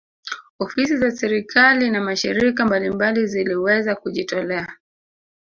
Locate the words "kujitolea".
3.95-4.73